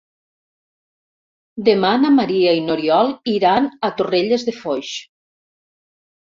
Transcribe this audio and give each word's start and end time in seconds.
Demà 1.67 1.91
na 2.05 2.11
Maria 2.15 2.55
i 2.61 2.63
n'Oriol 2.69 3.13
iran 3.35 3.69
a 3.89 3.91
Torrelles 4.01 4.47
de 4.49 4.57
Foix. 4.63 4.97